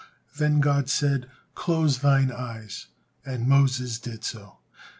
Then 0.35 0.61
God 0.61 0.89
said, 0.89 1.29
"Close 1.53 1.99
thine 1.99 2.31
eyes," 2.31 2.87
and 3.23 3.47
Moses 3.47 3.99
did 3.99 4.23
so. 4.23 4.57